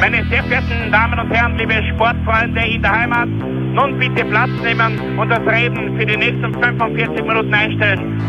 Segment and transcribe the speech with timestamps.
[0.00, 5.18] Meine sehr verehrten Damen und Herren, liebe Sportfreunde in der Heimat, nun bitte Platz nehmen
[5.18, 8.20] und das Reden für die nächsten 45 Minuten einstellen.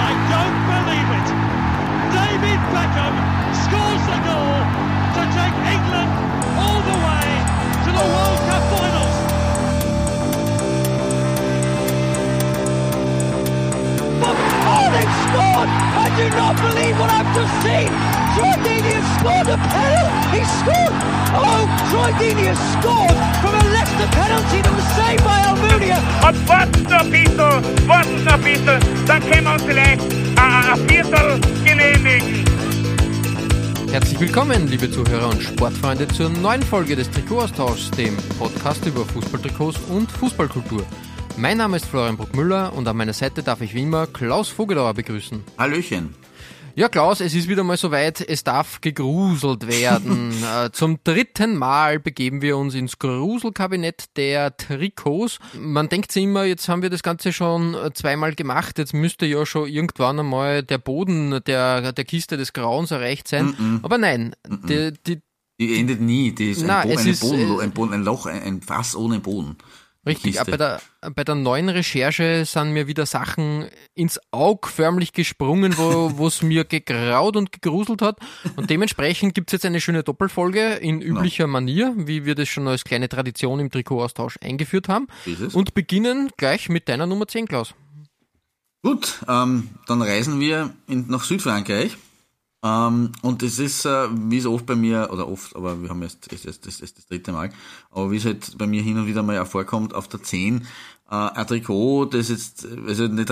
[0.00, 1.28] I don't believe it.
[2.12, 3.39] David Beckham
[15.30, 15.70] scored!
[15.70, 17.90] I do not believe what I've just seen!
[18.34, 20.18] Troy Deeney has scored a penalty!
[20.34, 20.94] He scored!
[21.38, 25.98] Oh, Troy Deeney has scored from a Leicester penalty that was saved by Almunia!
[26.26, 30.02] Und warten noch ein bisschen, warten noch ein bisschen, dann können wir uns vielleicht
[30.36, 32.44] ein, ein Viertel genehmigen.
[33.90, 39.78] Herzlich willkommen, liebe Zuhörer und Sportfreunde, zur neuen Folge des Trikotaustauschs, dem Podcast über Fußballtrikots
[39.88, 40.84] und Fußballkultur.
[41.36, 44.94] Mein Name ist Florian Bruckmüller und an meiner Seite darf ich wie immer Klaus Vogelauer
[44.94, 45.42] begrüßen.
[45.58, 46.14] Hallöchen.
[46.76, 50.30] Ja, Klaus, es ist wieder mal soweit, es darf gegruselt werden.
[50.40, 55.38] Äh, Zum dritten Mal begeben wir uns ins Gruselkabinett der Trikots.
[55.58, 59.26] Man denkt sich immer, jetzt haben wir das Ganze schon äh, zweimal gemacht, jetzt müsste
[59.26, 63.80] ja schon irgendwann einmal der Boden der, der Kiste des Grauens erreicht sein.
[63.82, 65.20] Aber nein, die, die,
[65.60, 66.32] Die endet nie.
[66.32, 68.42] Die ist Na, ein, Bo es eine ist, Boden, äh, ein, Boden, ein Loch, ein,
[68.42, 69.56] ein Fass ohne Boden.
[70.06, 70.50] Richtig, Kiste.
[70.50, 70.80] bei der,
[71.14, 76.64] bei der neuen Recherche sind mir wieder Sachen ins Auge förmlich gesprungen, wo es mir
[76.64, 78.18] gegraut und gegruselt hat.
[78.56, 82.84] Und dementsprechend gibt's jetzt eine schöne Doppelfolge in üblicher Manier, wie wir das schon als
[82.84, 85.06] kleine Tradition im Trikotaustausch eingeführt haben.
[85.26, 85.54] Es.
[85.54, 87.74] Und beginnen gleich mit deiner Nummer 10, Klaus.
[88.82, 91.98] Gut, ähm, dann reisen wir in, nach Südfrankreich.
[92.62, 96.02] Ähm, und es ist, äh, wie es oft bei mir, oder oft, aber wir haben
[96.02, 97.50] jetzt, es ist, das ist das dritte Mal,
[97.90, 100.66] aber wie es halt bei mir hin und wieder mal auch vorkommt, auf der 10,
[101.10, 103.28] äh, ein Trikot, das jetzt, also nicht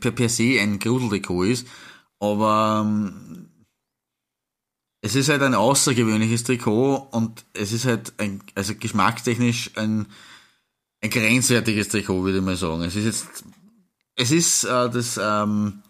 [0.00, 1.66] per, per se ein Gruseltrikot ist,
[2.20, 3.50] aber ähm,
[5.02, 10.06] es ist halt ein außergewöhnliches Trikot und es ist halt ein, also geschmackstechnisch ein,
[11.02, 12.82] ein grenzwertiges Trikot, würde ich mal sagen.
[12.82, 13.44] Es ist jetzt,
[14.16, 15.82] es ist äh, das ähm,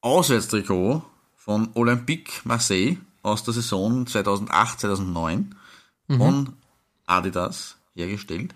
[0.00, 1.04] Auswärtstrikot
[1.44, 5.54] von Olympique Marseille aus der Saison 2008, 2009
[6.08, 6.54] von
[7.06, 8.54] Adidas hergestellt.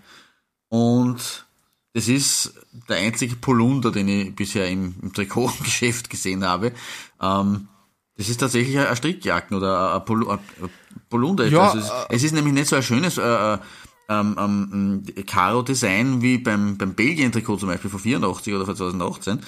[0.69, 1.47] Und
[1.93, 2.55] das ist
[2.89, 6.73] der einzige Polunder, den ich bisher im, im Trikotgeschäft gesehen habe.
[7.21, 7.69] Ähm,
[8.17, 10.39] das ist tatsächlich eine Strickjacken oder ein ein
[11.09, 11.47] Polunder.
[11.47, 13.59] Ja, also es, ist, es ist nämlich nicht so ein schönes äh, äh,
[14.09, 19.41] ähm, ähm, Karo-Design wie beim, beim Belgien-Trikot zum Beispiel von 84 oder von 2018.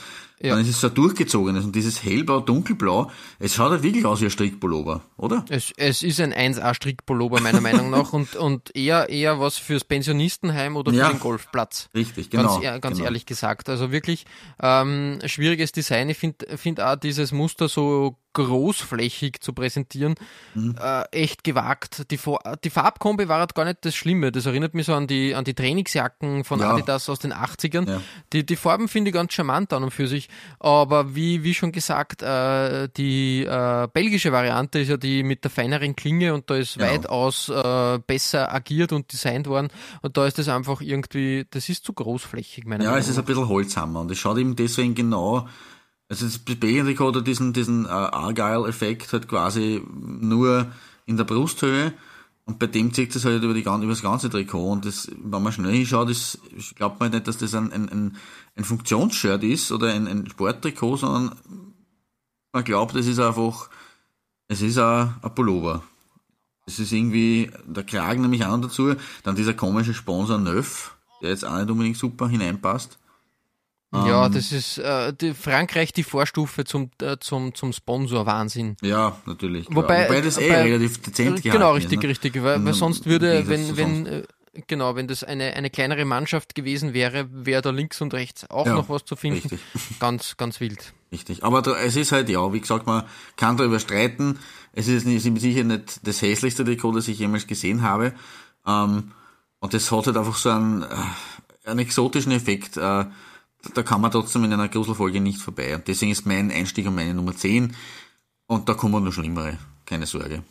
[0.42, 0.54] Ja.
[0.54, 4.24] Dann ist es so durchgezogenes und dieses hellblau, dunkelblau, es schaut halt wirklich aus wie
[4.24, 5.44] ein Strickpullover, oder?
[5.50, 10.76] Es, es ist ein 1A-Strickpullover meiner Meinung nach und, und eher, eher was fürs Pensionistenheim
[10.76, 11.10] oder für Ja.
[11.10, 11.88] den Golfplatz.
[11.94, 12.58] Richtig, genau.
[12.60, 13.04] Ganz, ganz genau.
[13.06, 13.68] ehrlich gesagt.
[13.68, 14.24] Also wirklich
[14.62, 16.08] ähm, schwieriges Design.
[16.08, 20.14] Ich finde find auch dieses Muster so großflächig zu präsentieren,
[20.54, 20.76] Mhm.
[20.80, 22.10] äh, echt gewagt.
[22.10, 22.18] Die,
[22.64, 24.30] die Farbkombi war halt gar nicht das Schlimme.
[24.32, 26.72] Das erinnert mich so an die, an die Trainingsjacken von Ja.
[26.74, 27.88] Adidas aus den 80ern.
[27.90, 28.00] Ja.
[28.32, 30.28] Die, die Farben finde ich ganz charmant an und für sich.
[30.58, 35.50] Aber wie, wie schon gesagt, äh, die äh, belgische Variante ist ja die mit der
[35.50, 36.90] feineren Klinge und da ist Genau.
[36.92, 39.68] weitaus äh, besser agiert und designt worden.
[40.02, 43.18] Und da ist das einfach irgendwie, das ist zu großflächig, meiner Ja, Meinung es ist
[43.18, 45.48] ein bisschen Holzhammer und es schaut eben deswegen genau,
[46.08, 50.66] also das Belgien-Trikot hat diesen, diesen äh, Argyle-Effekt halt quasi nur
[51.06, 51.92] in der Brusthöhe
[52.50, 55.40] und bei dem zieht es halt über, die, über das ganze Trikot und das, wenn
[55.40, 56.40] man schnell hinschaut, ist,
[56.74, 58.16] glaubt man nicht, dass das ein, ein,
[58.56, 61.36] ein, Funktionsshirt ist oder ein, ein Sporttrikot, sondern
[62.52, 63.70] man glaubt, es ist einfach,
[64.48, 65.84] es ist ein, Pullover.
[66.66, 71.44] Es ist irgendwie, der Kragen nämlich noch dazu, dann dieser komische Sponsor Neuf, der jetzt
[71.44, 72.98] auch nicht unbedingt super hineinpasst.
[73.92, 78.76] Ja, Ähm, das ist äh, die, Frankreich die Vorstufe zum, äh, zum, zum Sponsor-Wahnsinn.
[78.82, 79.66] Ja, natürlich.
[79.66, 79.82] klar.
[79.84, 82.08] Wobei- Wobei das eh bei- relativ dezent gehalten Genau, ist, richtig, ne?
[82.08, 82.34] richtig.
[82.36, 84.22] Weil, weil Im- sonst würde, wenn, wenn, äh,
[84.68, 88.66] genau, wenn das eine, eine kleinere Mannschaft gewesen wäre, wäre da links und rechts auch
[88.66, 89.40] Ja, noch was zu finden.
[89.40, 89.60] richtig.
[89.98, 90.92] Ganz, ganz wild.
[91.10, 91.42] Richtig.
[91.42, 93.02] Aber da, es ist halt, ja, wie gesagt, man
[93.36, 94.38] kann darüber streiten.
[94.72, 98.12] Es ist, nicht, ist sicher nicht das hässlichste Trikot, das ich jemals gesehen habe.
[98.64, 99.10] Ähm,
[99.58, 100.86] und das hat halt einfach so einen, äh,
[101.68, 102.76] einen exotischen Effekt.
[102.76, 103.06] Äh,
[103.74, 105.74] da kann man trotzdem in einer Gruselfolge nicht vorbei.
[105.74, 107.74] Und deswegen ist mein Einstieg und meine Nummer 10.
[108.46, 109.58] Und da kommen noch schlimmere.
[109.86, 110.42] Keine Sorge.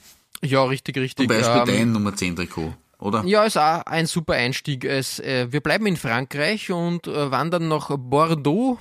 [0.42, 1.28] Ja, richtig, richtig.
[1.28, 3.24] Zum Beispiel Ähm, dein Nummer 10 Trikot, oder?
[3.26, 4.86] Ja, ist auch ein super Einstieg.
[4.86, 8.80] Es, äh, wir bleiben in Frankreich und äh, wandern nach Bordeaux.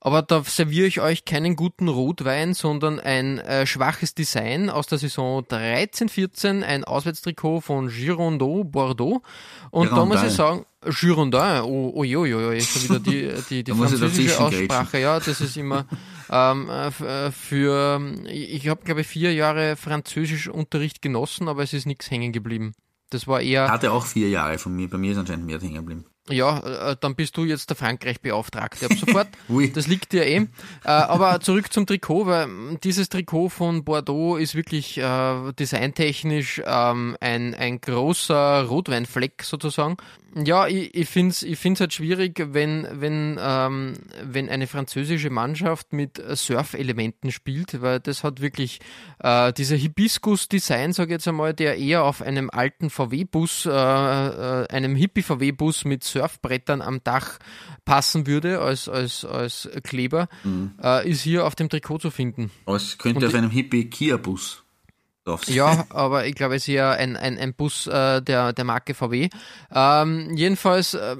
[0.00, 4.98] Aber da serviere ich euch keinen guten Rotwein, sondern ein äh, schwaches Design aus der
[4.98, 9.22] Saison 13-14, ein Auswärtstrikot von Girondin Bordeaux.
[9.70, 10.28] Und da muss Girondin.
[10.28, 14.40] ich sagen, Girondin, oh, oh, oh, oh, oh, ist schon wieder die, die, die französische.
[14.40, 15.86] Aussprache, ja, das ist immer,
[16.28, 22.10] Ähm, äh, für, ich habe, glaube ich, vier Jahre Französischunterricht genossen, aber es ist nichts
[22.10, 22.74] hängen geblieben.
[23.10, 23.70] Das war eher.
[23.70, 24.88] Hatte auch vier Jahre von mir.
[24.90, 26.04] Bei mir ist anscheinend mehr hängen geblieben.
[26.28, 29.28] Ja, äh, dann bist du jetzt der Frankreich-Beauftragte ab sofort.
[29.74, 30.36] das liegt dir eh.
[30.36, 30.48] Äh,
[30.84, 32.48] aber zurück zum Trikot, weil
[32.82, 39.96] dieses Trikot von Bordeaux ist wirklich äh, designtechnisch ähm, ein, ein großer Rotweinfleck sozusagen.
[40.44, 45.30] Ja, ich, ich finde es ich find's halt schwierig, wenn, wenn, ähm, wenn eine französische
[45.30, 48.80] Mannschaft mit Surf-Elementen spielt, weil das hat wirklich
[49.20, 54.68] äh, dieser Hibiskus-Design, sage ich jetzt einmal, der eher auf einem alten VW-Bus, äh, äh,
[54.68, 57.38] einem Hippie-VW-Bus mit Surfbrettern am Dach
[57.84, 60.72] passen würde als, als, als Kleber, mhm.
[60.82, 62.50] äh, ist hier auf dem Trikot zu finden.
[62.66, 64.62] Es könnte Und auf einem Hippie-Kia-Bus
[65.46, 68.94] ja, aber ich glaube, es ist ja ein, ein, ein Bus äh, der, der Marke
[68.94, 69.28] VW.
[69.74, 71.16] Ähm, jedenfalls, äh,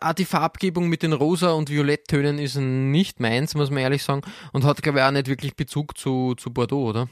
[0.00, 4.22] auch die Farbgebung mit den rosa und violetttönen ist nicht meins, muss man ehrlich sagen.
[4.52, 7.08] Und hat, glaube ich, auch nicht wirklich Bezug zu, zu Bordeaux, oder?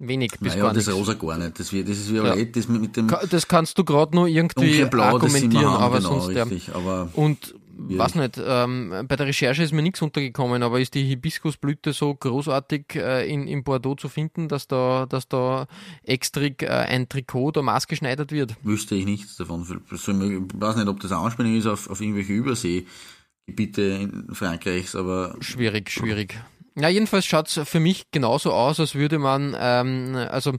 [0.00, 1.58] Wenig bis naja, gar das rosa gar nicht.
[1.58, 2.44] Das, wird, das ist violett, ja.
[2.44, 3.08] das mit dem...
[3.30, 6.36] Das kannst du gerade nur irgendwie Blau, argumentieren, aber genau, sonst...
[6.36, 7.54] Richtig, aber und
[7.88, 7.98] ja.
[7.98, 12.14] weiß nicht, ähm, bei der Recherche ist mir nichts untergekommen, aber ist die Hibiskusblüte so
[12.14, 15.66] großartig äh, in, in Bordeaux zu finden, dass da, dass da
[16.02, 18.56] extra äh, ein Trikot da maßgeschneidert wird?
[18.62, 19.62] Wüsste ich nichts davon.
[19.62, 25.36] Ich weiß nicht, ob das eine Anspielung ist auf, auf irgendwelche Überseegebiete in Frankreichs, aber.
[25.40, 26.36] Schwierig, schwierig.
[26.80, 30.52] Ja, jedenfalls schaut es für mich genauso aus, als würde man, ähm, also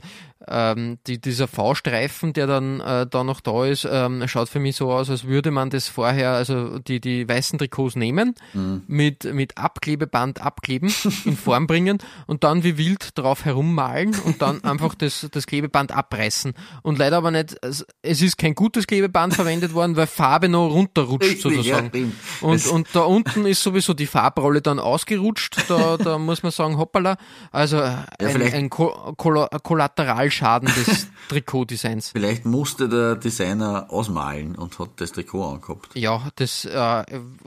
[0.48, 4.78] ähm, die, dieser V-Streifen, der dann äh, da noch da ist, ähm, schaut für mich
[4.78, 8.84] so aus, als würde man das vorher, also die, die weißen Trikots nehmen, mhm.
[8.88, 10.94] mit, mit Abklebeband abkleben,
[11.26, 15.92] in Form bringen und dann wie wild drauf herummalen und dann einfach das, das Klebeband
[15.92, 16.54] abreißen.
[16.84, 21.42] Und leider aber nicht, es ist kein gutes Klebeband verwendet worden, weil Farbe noch runterrutscht
[21.42, 21.92] sozusagen.
[21.94, 26.52] Ja, und, und da unten ist sowieso die Farbrolle dann ausgerutscht, da, da muss man
[26.52, 27.18] sagen, hoppala.
[27.52, 32.10] Also ja, ein, ein Kollateral Schaden des Trikotdesigns.
[32.10, 35.90] Vielleicht musste der Designer ausmalen und hat das Trikot angehabt.
[35.96, 37.04] Ja, das äh,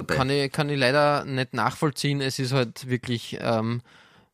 [0.06, 2.20] kann, ich, kann ich leider nicht nachvollziehen.
[2.20, 3.82] Es ist halt wirklich, ähm,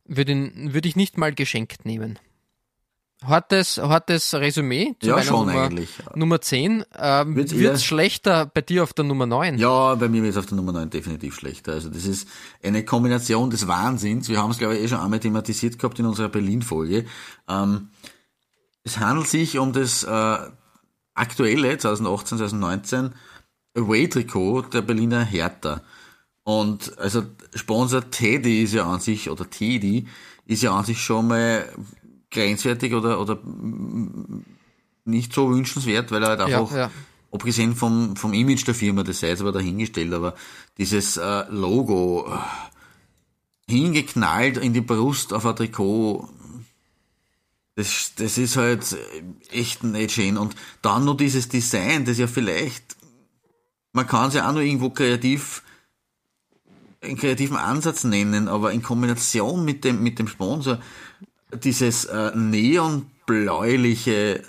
[0.05, 2.19] würde würd ich nicht mal geschenkt nehmen.
[3.25, 5.89] Hartes, hartes Resümee zu ja, schon Nummer, eigentlich.
[6.15, 6.85] Nummer 10.
[6.97, 9.59] Ähm, wird es schlechter bei dir auf der Nummer 9?
[9.59, 11.73] Ja, bei mir wird es auf der Nummer 9 definitiv schlechter.
[11.73, 12.29] Also das ist
[12.63, 14.29] eine Kombination des Wahnsinns.
[14.29, 17.07] Wir haben es, glaube ich, eh schon einmal thematisiert gehabt in unserer Berlin-Folge.
[17.49, 17.89] Ähm,
[18.89, 20.39] es handelt sich um das äh,
[21.15, 23.13] aktuelle 2018, 2019
[23.77, 25.83] Away-Trikot der Berliner Hertha.
[26.43, 27.25] Und also
[27.55, 30.07] Sponsor Teddy ist ja an sich, oder Teddy,
[30.47, 31.71] ist ja an sich schon mal
[32.31, 33.39] grenzwertig oder, oder
[35.05, 36.91] nicht so wünschenswert, weil er halt einfach, ja, ja.
[37.31, 40.35] abgesehen vom, vom Image der Firma, das sei jetzt aber dahingestellt, aber
[40.79, 46.31] dieses äh, Logo äh, hingeknallt in die Brust auf ein Trikot,
[47.79, 48.97] das, das ist halt
[49.53, 50.37] echt nicht schön.
[50.37, 52.97] Und dann noch dieses Design, das ja vielleicht,
[53.93, 55.63] man kann es ja auch nur irgendwo kreativ,
[57.01, 60.81] einen kreativen Ansatz nennen, aber in Kombination mit dem, mit dem Sponsor,
[61.53, 64.43] dieses äh, neonbläuliche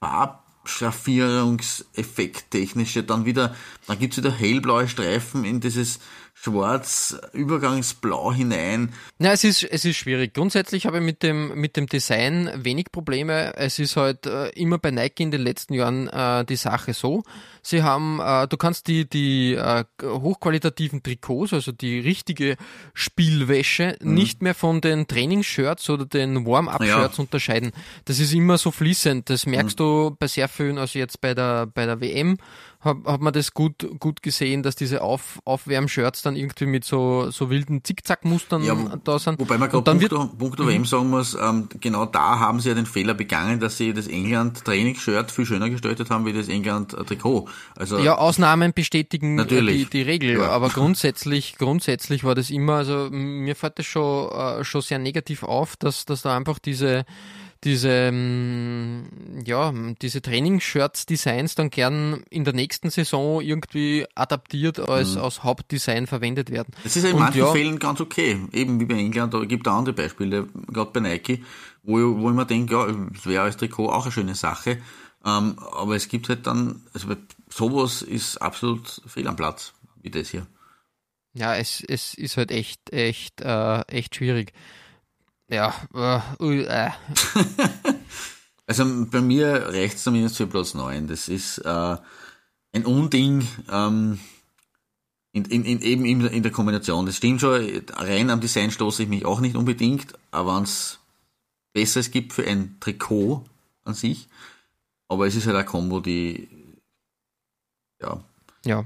[0.00, 3.54] Farbschaffierungseffekt technische, dann wieder,
[3.86, 6.00] dann gibt's wieder hellblaue Streifen in dieses
[6.44, 8.92] schwarz, Übergangsblau hinein.
[9.18, 10.34] Ja, es ist, es ist schwierig.
[10.34, 13.56] Grundsätzlich habe ich mit dem, mit dem Design wenig Probleme.
[13.56, 17.22] Es ist halt äh, immer bei Nike in den letzten Jahren äh, die Sache so.
[17.66, 22.56] Sie haben, äh, du kannst die, die äh, hochqualitativen Trikots, also die richtige
[22.92, 24.14] Spielwäsche, mhm.
[24.14, 27.22] nicht mehr von den Trainingsshirts oder den Warm-Up-Shirts ja.
[27.22, 27.72] unterscheiden.
[28.04, 29.30] Das ist immer so fließend.
[29.30, 29.84] Das merkst mhm.
[29.84, 32.36] du bei sehr vielen, also jetzt bei der, bei der WM
[32.84, 37.30] hat, hat man das gut, gut gesehen, dass diese Auf, Aufwärmshirts dann irgendwie mit so,
[37.30, 39.38] so wilden Zickzackmustern ja, wo, da sind.
[39.40, 40.84] Wobei man gerade Punkt, Punkt WM mhm.
[40.84, 45.30] sagen muss, ähm, genau da haben sie ja den Fehler begangen, dass sie das England-Trainingsshirt
[45.30, 47.48] viel schöner gestaltet haben wie das England-Trikot.
[47.76, 49.90] Also, ja, Ausnahmen bestätigen äh, natürlich.
[49.90, 50.48] die, die Regel, ja.
[50.48, 55.42] aber grundsätzlich, grundsätzlich war das immer, also mir fällt das schon, äh, schon sehr negativ
[55.42, 57.04] auf, dass, dass da einfach diese,
[57.64, 65.22] diese, mm, ja, diese Trainingsshirts-Designs dann gern in der nächsten Saison irgendwie adaptiert als, mhm.
[65.22, 66.74] als Hauptdesign verwendet werden.
[66.84, 68.38] Das ist in Und manchen ja, Fällen ganz okay.
[68.52, 71.42] Eben wie bei England, da gibt es andere Beispiele, gerade bei Nike,
[71.82, 74.78] wo, wo ich mir denke, ja, es wäre als Trikot auch eine schöne Sache.
[75.24, 77.08] Ähm, aber es gibt halt dann, also
[77.54, 80.46] sowas ist absolut fehl am Platz, wie das hier.
[81.34, 84.52] Ja, es, es ist halt echt, echt, äh, echt schwierig.
[85.48, 86.90] Ja, äh, äh.
[88.66, 91.06] also bei mir reicht es zumindest für Platz 9.
[91.08, 91.96] Das ist äh,
[92.72, 93.46] ein Unding.
[93.70, 94.18] Ähm,
[95.32, 97.06] in, in, in, eben in, in der Kombination.
[97.06, 101.00] Das stimmt schon, rein am Design stoße ich mich auch nicht unbedingt, aber wenn es
[101.72, 103.44] Besseres gibt für ein Trikot
[103.84, 104.28] an sich,
[105.08, 106.48] aber es ist halt eine Kombo, die
[108.04, 108.20] ja.
[108.64, 108.84] Ja.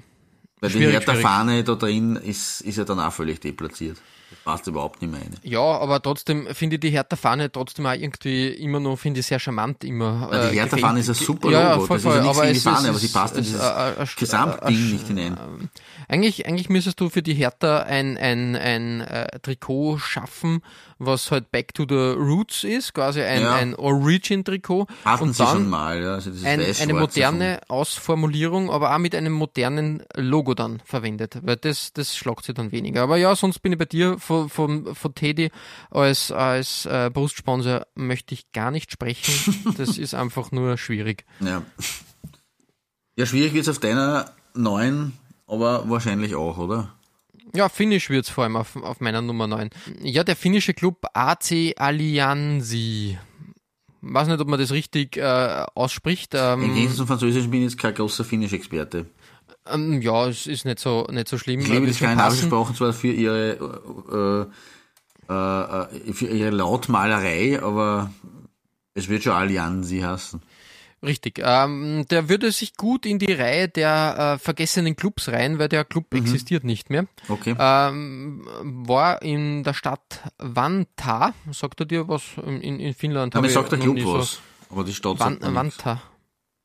[0.61, 3.99] Weil die Hertha-Fahne da drin ist, ist ja dann auch völlig deplatziert.
[4.45, 5.35] Passt überhaupt nicht mehr rein.
[5.43, 9.39] Ja, aber trotzdem finde ich die Hertha-Fahne trotzdem auch irgendwie immer noch, finde ich, sehr
[9.39, 10.29] charmant immer.
[10.31, 11.87] Weil die äh, Hertha-Fahne ist ein super ja, Logo.
[11.87, 14.03] voll, das ist nichts aber die Fahne, ist- aber sie passt in es- dieses äh,
[14.03, 15.71] äh, Gesamtding äh, nicht hinein.
[16.09, 20.63] Eigentlich, eigentlich müsstest du für die Hertha ein, ein, ein äh, Trikot schaffen,
[20.99, 23.55] was halt Back to the Roots ist, quasi ein, Ja.
[23.55, 24.87] ein Origin-Trikot.
[25.05, 26.15] Hatten Und sie schon mal, ja.
[26.15, 31.93] Also ein, eine moderne Ausformulierung, aber auch mit einem modernen Logo dann verwendet, weil das,
[31.93, 33.03] das schlagt sie dann weniger.
[33.03, 35.51] Aber ja, sonst bin ich bei dir von, von, von Teddy
[35.91, 39.75] als, als äh, Brustsponsor möchte ich gar nicht sprechen.
[39.79, 41.25] Das ist einfach nur schwierig.
[41.41, 41.63] Ja.
[43.17, 45.13] ja, schwierig wird's auf deiner neuen,
[45.47, 46.95] aber wahrscheinlich auch, oder?
[47.55, 49.71] Ja, Finnisch wird's vor allem auf, auf meiner Nummer 9.
[50.03, 53.19] Ja, der finnische Club AC Allianzi.
[54.01, 56.35] Weiß nicht, ob man das richtig äh, ausspricht.
[56.35, 59.07] Im Ähm, Gegensatz zum Französischen bin ich jetzt kein großer Finnisch-Experte.
[59.73, 61.61] Ähm, ja, es ist nicht so, nicht so schlimm.
[61.61, 62.65] Ich liebe Wird die schon skandinavischen passen.
[62.65, 64.49] Sprachen zwar für ihre,
[65.29, 68.11] äh, äh, äh, für ihre Lautmalerei, aber
[68.95, 70.41] es wird schon Allianzi heißen.
[71.01, 71.41] Richtig.
[71.45, 75.85] Ähm, der würde sich gut in die Reihe der äh, vergessenen Clubs rein, weil der
[75.85, 76.19] Club Mhm.
[76.23, 77.07] existiert nicht mehr.
[77.29, 77.55] Okay.
[77.57, 81.35] Ähm, war in der Stadt Vantaa.
[81.53, 83.37] Sagt er dir was in, in Finnland?
[83.37, 84.41] aber Hab ich sag der Club nie so- was.
[84.71, 85.55] Aber die Stadt Van, sagt.
[85.55, 86.03] Vantaa.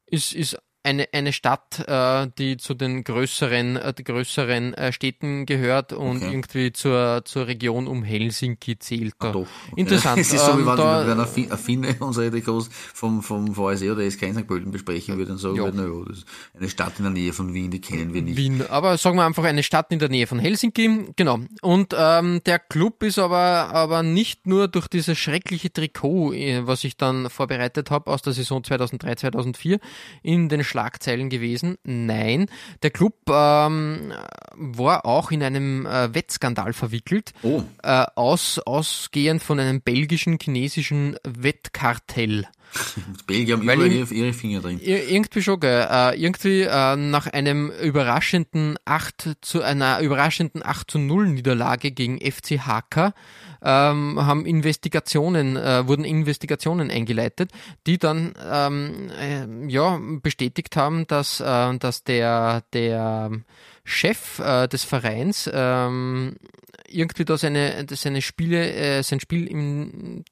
[0.08, 5.94] Ist, ist eine, eine Stadt, äh, die zu den größeren, äh, größeren äh, Städten gehört
[5.94, 6.32] und Okay.
[6.32, 9.14] irgendwie zur, zur Region um Helsinki zählt.
[9.20, 9.32] Da.
[9.32, 9.42] Doch.
[9.72, 9.82] Okay.
[9.82, 10.20] Interessant.
[10.20, 13.22] Es ist so, wie Ähm, wenn, da- wenn ein Fin- ein Finne unsere Trikots vom,
[13.24, 14.46] vom VSE oder SK St.
[14.48, 15.64] Pölten besprechen würde und sagen Ja.
[15.64, 16.26] würde, na ja, das ist
[16.58, 18.38] eine Stadt in der Nähe von Wien, die kennen wir nicht.
[18.38, 21.40] Wien, aber sagen wir einfach eine Stadt in der Nähe von Helsinki, genau.
[21.62, 26.84] Und ähm, der Club ist aber aber nicht nur durch dieses schreckliche Trikot, äh, was
[26.84, 29.80] ich dann vorbereitet habe aus der Saison 2003 2004
[30.22, 31.78] in den Schlagzeilen gewesen.
[31.84, 32.48] Nein,
[32.82, 34.12] der Club ähm,
[34.56, 41.16] war auch in einem äh, Wettskandal verwickelt, Oh, äh, aus, ausgehend von einem belgischen chinesischen
[41.24, 42.46] Wettkartell.
[43.28, 44.80] Belgier haben Weil überall ihm- ihre, Finger drin.
[44.80, 45.88] Ir- Irgendwie schon, gell.
[45.92, 52.18] Äh, irgendwie äh, nach einem überraschenden 8 zu einer überraschenden 8 zu 0 Niederlage gegen
[52.20, 53.14] FC Haka
[53.64, 57.52] ähm, haben Investigationen, äh, wurden Investigationen eingeleitet,
[57.88, 63.32] die dann ähm, äh, ja bestätigt haben, dass, äh, dass der, der
[63.84, 66.36] Chef äh, des Vereins ähm,
[66.88, 70.24] irgendwie da seine, seine Spiele, äh, sein Spiel im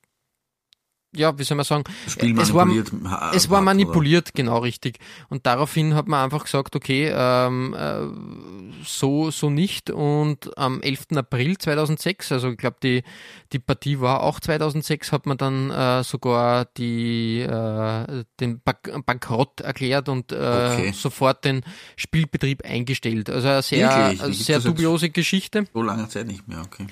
[1.15, 2.91] ja, wie soll man sagen, Spiel es war, manipuliert
[3.34, 3.62] es war hat, oder?
[3.62, 5.00] manipuliert, genau richtig.
[5.30, 9.89] Und daraufhin hat man einfach gesagt, okay, ähm, äh, so, so nicht.
[9.89, 11.08] Und am 11.
[11.15, 13.03] April 2006, also ich glaube, die,
[13.51, 19.62] die Partie war auch 2006, hat man dann äh, sogar die, äh, den Bank Bankrott
[19.62, 20.36] erklärt und äh,
[20.72, 20.91] Okay.
[20.94, 21.63] sofort den
[21.96, 23.30] Spielbetrieb eingestellt.
[23.30, 25.65] Also eine sehr, sehr dubiose Geschichte.
[25.74, 26.88] So lange Zeit nicht mehr, okay.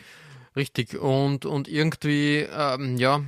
[0.55, 3.21] Richtig, und, und irgendwie, ähm, ja,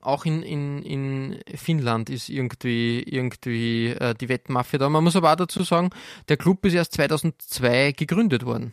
[0.00, 4.88] auch in, in, in Finnland ist irgendwie, irgendwie äh, die Wettmafia da.
[4.88, 5.90] Man muss aber auch dazu sagen,
[6.28, 8.72] der Club ist erst 2002 gegründet worden.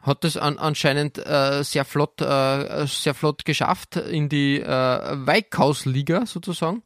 [0.00, 6.26] Hat es an, anscheinend äh, sehr flott, äh, sehr flott geschafft in die äh, Weikausliga
[6.26, 6.82] sozusagen.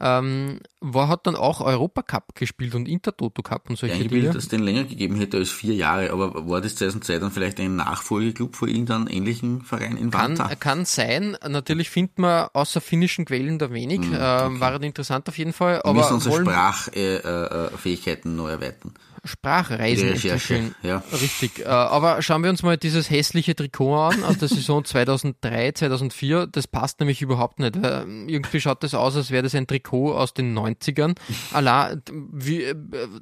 [0.00, 4.34] Ähm, war, hat dann auch Europacup gespielt und Intertoto Cup und solche Eingebildet, Dinge.
[4.34, 7.58] dass es den länger gegeben hätte als vier Jahre, aber war das 2002 dann vielleicht
[7.58, 10.54] ein Nachfolgeclub für irgendeinen ähnlichen Verein in Kann, Vanta?
[10.54, 11.36] kann sein.
[11.48, 14.00] Natürlich findet man außer finnischen Quellen da wenig.
[14.00, 15.80] Hm, ähm, war interessant auf jeden Fall.
[15.84, 18.94] Wir müssen unsere Sprachfähigkeiten äh, äh, noch erweitern.
[19.28, 21.02] Sprachreisen Recherche, ja.
[21.12, 21.60] Richtig.
[21.60, 26.46] Äh, aber schauen wir uns mal dieses hässliche Trikot an aus der Saison 2003, 2004.
[26.46, 27.80] Das passt nämlich überhaupt nicht.
[27.80, 31.16] Weil irgendwie schaut das aus, als wäre das ein Trikot aus den 90ern.
[31.52, 31.96] Allah,
[32.32, 32.74] wie, äh,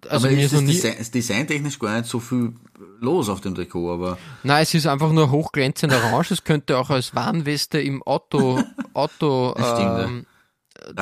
[0.08, 2.54] also aber mir ist nie, Design, designtechnisch gar nicht so viel
[3.00, 6.32] los auf dem Trikot, aber Nein, es ist einfach nur hochglänzend orange.
[6.32, 8.62] Es könnte auch als Warnweste im Auto,
[8.94, 10.26] Auto ähm,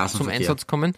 [0.08, 0.28] zum.
[0.28, 0.94] Einsatz kommen.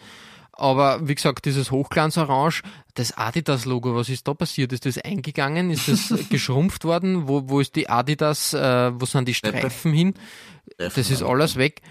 [0.52, 2.62] Aber wie gesagt, dieses Hochglanzorange,
[2.96, 4.72] das Adidas-Logo, was ist da passiert?
[4.72, 5.70] Ist das eingegangen?
[5.70, 7.28] Ist das geschrumpft worden?
[7.28, 8.54] Wo, wo ist die Adidas?
[8.54, 10.14] Äh, wo sind die Streifen hin?
[10.78, 11.82] Das ist alles weg.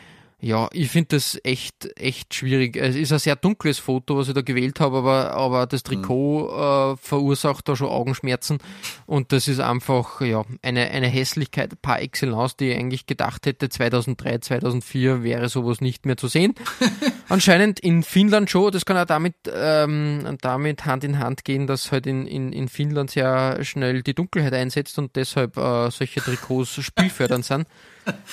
[0.46, 2.76] Ja, ich finde das echt, echt schwierig.
[2.76, 6.50] Es ist ein sehr dunkles Foto, was ich da gewählt habe, aber, aber das Trikot
[6.50, 8.60] äh, verursacht da schon Augenschmerzen.
[9.08, 13.70] Und das ist einfach, ja, eine, eine Hässlichkeit par excellence, die ich eigentlich gedacht hätte,
[13.70, 16.54] 2003, 2004 wäre sowas nicht mehr zu sehen.
[17.28, 21.92] Anscheinend in Finnland schon, das kann auch damit, ähm, damit Hand in Hand gehen, dass
[21.92, 26.84] halt in, in, in Finnland sehr schnell die Dunkelheit einsetzt und deshalb äh, solche Trikots
[26.84, 27.66] spielfördernd sind.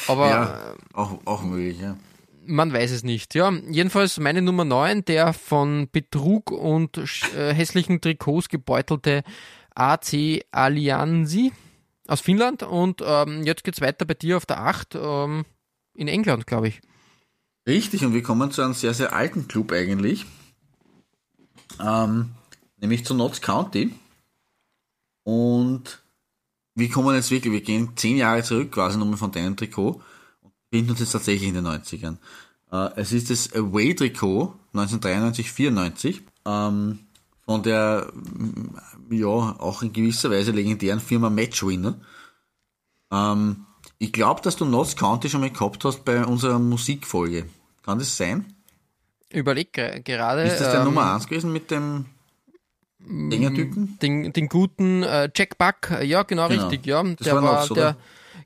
[0.09, 1.97] Aber ja, auch, auch möglich, ja.
[2.47, 3.35] man weiß es nicht.
[3.35, 6.99] Ja, jedenfalls meine Nummer 9, der von Betrug und
[7.37, 9.23] äh, hässlichen Trikots gebeutelte
[9.75, 11.53] AC Allianzi
[12.07, 15.45] aus Finnland und ähm, jetzt geht's weiter bei dir auf der 8 ähm,
[15.95, 16.81] in England, glaube ich.
[17.67, 20.27] Richtig, und wir kommen zu einem sehr, sehr alten Club eigentlich.
[21.81, 22.33] Ähm,
[22.79, 23.95] nämlich zu Notts County.
[25.25, 26.02] Und
[26.75, 30.01] wir kommen jetzt wirklich, wir gehen zehn Jahre zurück quasi nochmal von deinem Trikot
[30.43, 32.17] und befinden uns jetzt tatsächlich in den 90ern.
[32.73, 36.99] Äh, es ist das Away-Trikot 1993-94 ähm,
[37.45, 38.77] von der, mm,
[39.15, 42.01] ja, auch in gewisser Weise legendären Firma Matchwinner.
[43.11, 43.67] Ähm,
[43.99, 47.47] ich glaube, dass du Notts County schon mal gehabt hast bei unserer Musikfolge.
[47.85, 48.55] Kann das sein?
[49.31, 50.43] Überleg ge- gerade.
[50.43, 52.07] Ist das der ähm, Nummer 1 gewesen mit dem
[53.07, 53.99] Sängertypen?
[54.01, 56.63] den, den guten äh, Jack Buck, äh, ja, genau, Genau.
[56.69, 57.03] richtig, ja.
[57.03, 57.97] Das Der war war, der, oder?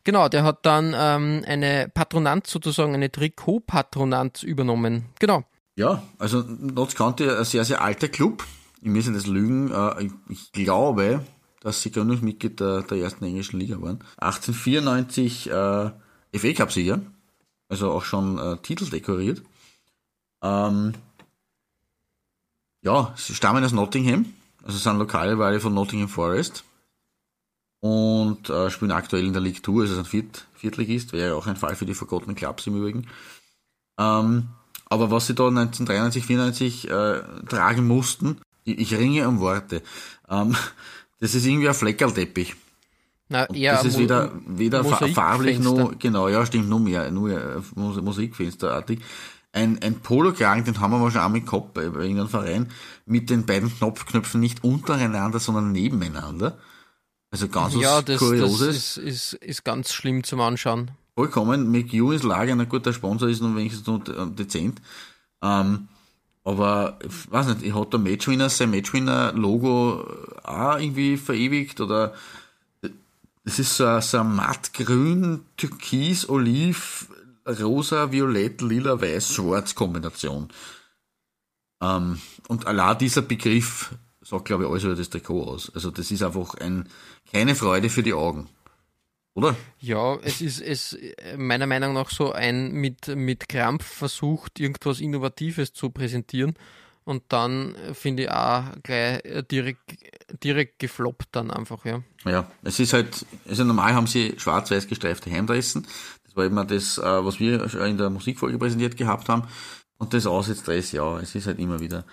[0.04, 5.06] genau, der hat dann ähm, eine Patronanz sozusagen, eine Trikotpatronanz übernommen.
[5.18, 5.44] Genau.
[5.76, 8.44] Ja, also Notts County, ein sehr, sehr alter Club.
[8.80, 9.70] Ich nicht das lügen.
[9.70, 11.20] Äh, ich, ich glaube,
[11.60, 13.98] dass sie Gründungsmitglied der, der ersten englischen Liga waren.
[14.18, 15.90] 1894 äh,
[16.38, 17.00] FA Cup-Sieger.
[17.68, 19.42] Also auch schon äh, Titel dekoriert.
[20.42, 20.92] Ähm,
[22.82, 24.26] ja, sie stammen aus Nottingham.
[24.66, 26.64] Also sind Lokalrivale von Nottingham Forest.
[27.80, 31.12] Und äh, spielen aktuell in der League 2, also sind Viert, Viertligist.
[31.12, 33.06] Wäre auch ein Fall für die Forgotten Clubs im Übrigen.
[33.98, 34.48] Ähm,
[34.88, 39.82] aber was sie da 1993, 94 äh, tragen mussten, ich, ich ringe um Worte.
[40.28, 40.56] Ähm,
[41.20, 42.56] das ist irgendwie ein Fleckerlteppich.
[43.28, 47.62] Na, Und eher das ist weder, weder farblich noch, genau, ja, stimmt, nur mehr, nur
[47.74, 49.00] Mus Musikfensterartig.
[49.56, 52.66] Ein, ein Polokragen, den haben wir mal schon einmal gehabt bei, bei irgendeinem Verein,
[53.06, 56.58] mit den beiden Knopfknöpfen nicht untereinander, sondern nebeneinander.
[57.30, 58.76] Also ganz Ja, was das, das Kurioses.
[58.76, 60.90] ist, ist, ist ganz schlimm zum Anschauen.
[61.14, 61.70] Vollkommen.
[61.72, 64.80] McHugh ist Lager, na gut, der Sponsor ist nun wenigstens noch de- dezent.
[65.42, 65.88] Ähm,
[66.44, 70.06] aber, ich weiß nicht, hat der Matchwinner sein Matchwinner-Logo
[70.44, 72.12] auch irgendwie verewigt oder
[73.44, 77.08] es ist so, ein- so ein mattgrün, türkis, oliv,
[77.46, 80.48] rosa, violett, lila, weiß, schwarz Kombination.
[81.80, 85.72] Ähm, und allein dieser Begriff sagt, glaube ich, alles über das Trikot aus.
[85.74, 86.88] Also das ist einfach ein,
[87.30, 88.48] keine Freude für die Augen.
[89.34, 89.54] Oder?
[89.80, 90.98] Ja, es ist es
[91.36, 96.54] meiner Meinung nach so ein mit, mit Krampf versucht, irgendwas Innovatives zu präsentieren
[97.06, 99.96] und dann finde ich auch gleich äh, direkt,
[100.42, 102.02] direkt gefloppt dann einfach, ja.
[102.24, 105.86] Ja, es ist halt, also normal haben sie schwarz-weiß gestreifte Hemdressen.
[106.36, 109.44] War immer das, äh, was wir in der Musikfolge präsentiert gehabt haben.
[109.98, 112.04] Und das Aussetzdress, ja, es ist halt immer wieder.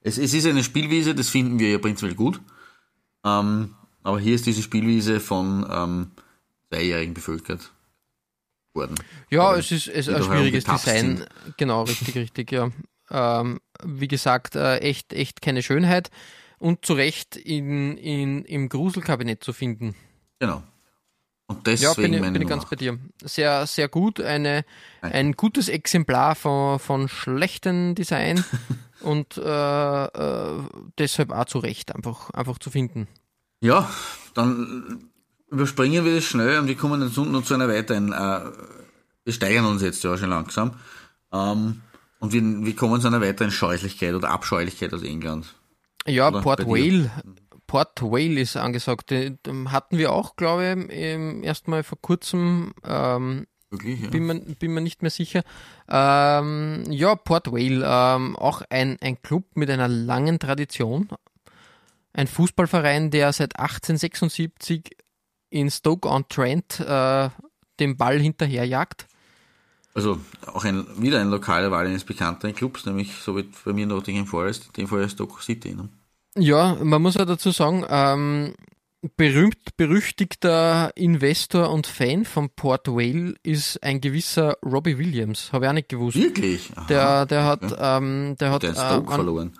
[0.00, 2.40] Es, es ist eine Spielwiese, das finden wir ja prinzipiell gut.
[3.24, 6.10] Ähm, aber hier ist diese Spielwiese von ähm,
[6.68, 7.72] Zweijährigen bevölkert
[8.74, 8.96] worden.
[9.30, 11.16] Ja, Aber es ist, es ist ein schwieriges Design.
[11.18, 11.28] sind.
[11.56, 12.70] Genau, richtig, richtig, ja.
[13.10, 16.10] Ähm, wie gesagt, äh, echt, echt keine Schönheit
[16.58, 19.94] und zu Recht in, in, im Gruselkabinett zu finden.
[20.38, 20.62] Genau.
[21.46, 21.62] Und Ja,
[21.94, 22.98] deswegen bin, ich- bin ich ganz bei dir.
[23.24, 24.20] Sehr, sehr gut.
[24.20, 24.64] Eine,
[25.02, 28.42] ein gutes Exemplar von, von schlechtem Design
[29.00, 30.62] und äh, äh,
[30.98, 33.08] deshalb auch zu Recht einfach, einfach zu finden.
[33.60, 33.88] Ja,
[34.34, 35.10] dann
[35.50, 38.40] überspringen wir das schnell und wir kommen jetzt noch zu einer weiteren, äh,
[39.24, 40.72] wir steigern uns jetzt ja schon langsam,
[41.32, 41.82] ähm,
[42.18, 45.54] und wir, wir kommen zu einer weiteren Scheußlichkeit oder Abscheulichkeit aus England.
[46.06, 46.66] Ja, Oder Port?
[46.66, 47.10] Vale.
[47.72, 49.12] Port Vale ist angesagt.
[49.12, 49.38] Den
[49.72, 52.74] hatten wir auch, glaube ich, ähm, erst mal vor kurzem.
[52.84, 54.10] Ähm, Wirklich, ja.
[54.10, 55.42] bin, mir, bin mir nicht mehr sicher.
[55.88, 61.08] Ähm, ja, Port Vale, ähm, auch ein, ein Club mit einer langen Tradition.
[62.12, 64.94] Ein Fußballverein, der seit 1876
[65.48, 67.30] in Stoke-on-Trent äh,
[67.80, 69.06] den Ball hinterherjagt.
[69.94, 73.86] Also auch ein, wieder ein lokaler Wahl eines bekannteren Clubs, nämlich so wie bei mir
[73.86, 75.74] Nottingham Forest, in dem Fall Stoke City.
[75.74, 75.88] Ne?
[76.36, 78.54] Ja, man muss ja dazu sagen, ähm,
[79.16, 85.52] berühmt, berüchtigter Investor und Fan von Port Vale ist ein gewisser Robbie Williams.
[85.52, 86.16] Habe ich auch nicht gewusst.
[86.16, 86.70] Wirklich?
[86.76, 86.86] Aha.
[86.86, 89.52] Der, der hat, ähm, der hat, der hat Stoke ähm, an- verloren.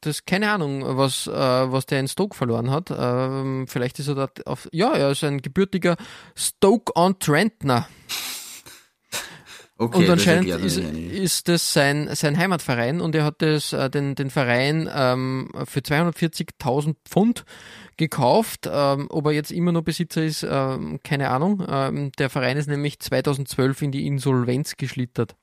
[0.00, 2.90] das keine Ahnung, was, äh, was der in Stoke verloren hat.
[2.96, 5.96] Ähm, vielleicht ist er dort auf, ja, er ist ein gebürtiger
[6.34, 7.86] Stoke-on-Trentner.
[9.82, 13.72] Okay, und das anscheinend erklärt ist, ist das sein, sein Heimatverein und er hat das,
[13.72, 17.46] äh, den, den Verein ähm, für 240.000 Pfund
[17.96, 18.68] gekauft.
[18.70, 21.64] Ähm, ob er jetzt immer noch Besitzer ist, ähm, keine Ahnung.
[21.66, 25.34] Ähm, der Verein ist nämlich 2012 in die Insolvenz geschlittert.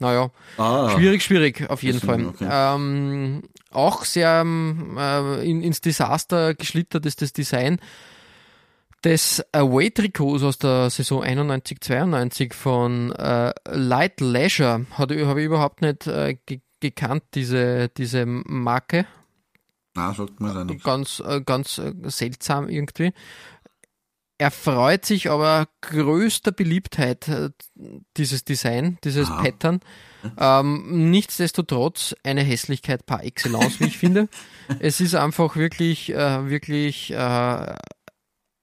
[0.00, 0.90] naja, Ah.
[0.90, 2.26] schwierig, schwierig, auf jeden Fall.
[2.26, 2.48] Okay.
[2.50, 7.78] Ähm, auch sehr ähm, äh, in, ins Desaster geschlittert ist das Design
[9.06, 14.84] des Away-Trikots aus der Saison 91-92 von äh, Light Leisure.
[14.98, 19.06] Habe ich überhaupt nicht äh, ge gekannt, diese, diese Marke.
[19.94, 20.84] Nein, sagt mir da nichts.
[20.84, 23.12] Ganz, äh, ganz äh, seltsam irgendwie.
[24.38, 27.50] Er freut sich aber größter Beliebtheit, äh,
[28.18, 29.42] dieses Design, dieses Aha.
[29.42, 29.80] Pattern.
[30.36, 34.28] Ähm, nichtsdestotrotz eine Hässlichkeit par excellence, wie ich finde.
[34.80, 37.74] Es ist einfach wirklich, äh, wirklich, äh,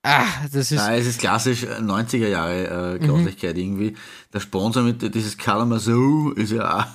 [0.04, 3.08] ah, das ist, Nein, es ist klassisch äh, 90er Jahre äh, Mhm.
[3.08, 3.96] Grauslichkeit irgendwie.
[4.34, 6.86] Der Sponsor mit dieses Kalamazoo ist ja auch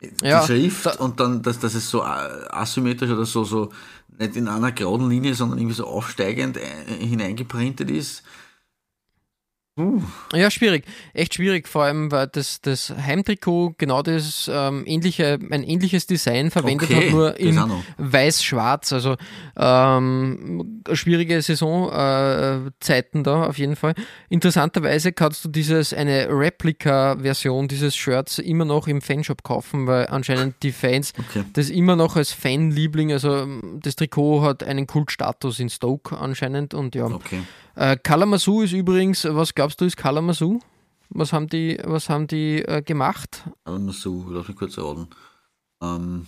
[0.00, 3.70] die Ja, Schrift da- und dann, dass das ist so a- asymmetrisch oder so, so
[4.18, 6.62] nicht in einer geraden Linie, sondern irgendwie so aufsteigend äh,
[7.06, 8.22] hineingeprintet ist.
[10.34, 10.84] Ja, schwierig.
[11.14, 16.50] Echt schwierig, vor allem, weil das, das Heimtrikot genau das ähm, ähnliche, ein ähnliches Design
[16.50, 17.60] verwendet Okay, hat, nur in
[17.98, 18.92] weiß-schwarz.
[18.92, 19.16] Also
[19.56, 23.94] ähm, schwierige Saisonzeiten äh, da auf jeden Fall.
[24.28, 30.56] Interessanterweise kannst du dieses eine Replika-Version dieses Shirts immer noch im Fanshop kaufen, weil anscheinend
[30.62, 31.44] die Fans Okay.
[31.52, 33.46] das immer noch als Fanliebling, also
[33.80, 37.06] das Trikot hat einen Kultstatus in Stoke anscheinend und ja.
[37.06, 37.42] Okay.
[37.76, 40.60] Äh, Kalamazoo ist übrigens, was glaubst du, ist Kalamazoo?
[41.10, 43.44] Was haben die, was haben die äh, gemacht?
[43.64, 45.08] Kalamazoo, lass mich kurz raten.
[45.82, 46.26] Ähm,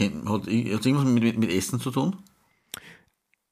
[0.00, 2.16] hat, hat irgendwas mit, mit, mit Essen zu tun?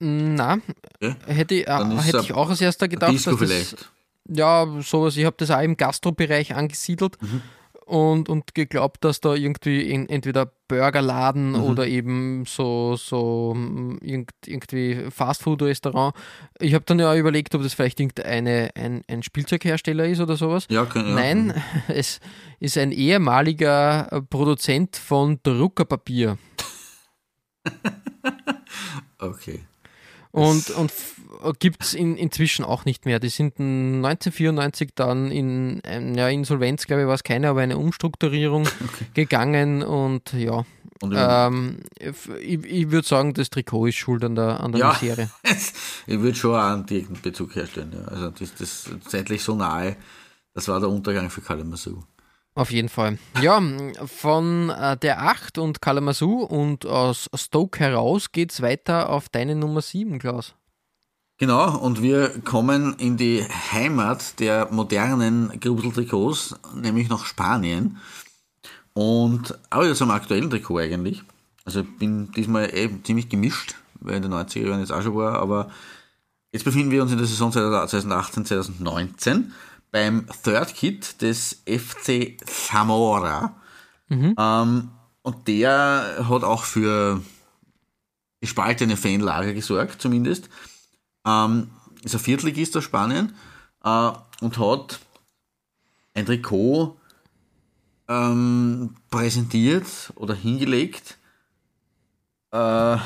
[0.00, 0.58] Na,
[1.02, 1.14] Okay.
[1.26, 3.92] hätte, ich- äh, hätte ich auch als erster gedacht, Disco dass das, vielleicht.
[4.28, 7.42] ja, sowas, ich habe das auch im Gastrobereich angesiedelt Mhm.
[7.90, 11.62] Und, und geglaubt, dass da irgendwie in, entweder Burgerladen Mhm.
[11.62, 16.14] oder eben so, so mm, irgend, irgendwie Fastfood-Restaurant.
[16.60, 20.66] Ich habe dann ja überlegt, ob das vielleicht irgendeine ein, ein Spielzeughersteller ist oder sowas.
[20.70, 21.14] Ja, kann, ja.
[21.14, 21.54] Nein,
[21.88, 22.20] es
[22.60, 26.38] ist ein ehemaliger Produzent von Druckerpapier.
[29.18, 29.60] Okay.
[30.32, 30.92] Und, und
[31.58, 33.18] gibt es in, inzwischen auch nicht mehr.
[33.18, 37.78] Die sind 1994 dann in ähm, ja, Insolvenz, glaube ich, war es keine, aber eine
[37.78, 38.68] Umstrukturierung
[39.14, 40.64] gegangen und ja.
[41.02, 44.92] Und Ähm, ich ich würde sagen, das Trikot ist schuld an der, an der Ja.
[45.00, 45.30] Misere.
[46.06, 47.92] ich würde schon einen direkten Bezug herstellen.
[47.94, 48.04] Ja.
[48.08, 49.96] Also das, das zeitlich so nahe,
[50.52, 52.04] das war der Untergang für Kalamazoo.
[52.60, 53.16] Auf jeden Fall.
[53.40, 53.58] Ja,
[54.04, 59.80] von äh, der 8 und Kalamazoo und aus Stoke heraus geht's weiter auf deine Nummer
[59.80, 60.54] 7, Klaus.
[61.38, 63.42] Genau, und wir kommen in die
[63.72, 67.96] Heimat der modernen Gruseltrikots, nämlich nach Spanien.
[68.92, 71.22] Und aber jetzt am aktuellen Trikot eigentlich.
[71.64, 75.16] Also ich bin diesmal eh ziemlich gemischt, weil in den 90er Jahren jetzt auch schon
[75.16, 75.70] war, aber
[76.52, 79.50] jetzt befinden wir uns in der Saison 2018, 2019
[79.90, 83.56] beim Third Kit des FC Zamora.
[84.38, 84.90] Ähm,
[85.22, 87.22] und der hat auch für
[88.40, 90.48] gespaltene Fanlager gesorgt, zumindest
[91.26, 91.70] ähm,
[92.02, 93.34] ist ein Viertligist aus Spanien
[93.84, 95.00] äh, und hat
[96.14, 96.96] ein Trikot
[98.08, 101.18] ähm, präsentiert oder hingelegt.
[102.52, 102.96] Äh,